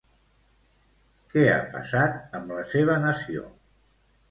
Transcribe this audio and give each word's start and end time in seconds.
Què 1.33 1.43
ha 1.51 1.59
passat 1.75 2.39
amb 2.41 2.57
la 2.57 2.65
seva 2.73 2.99
nació? 3.07 3.49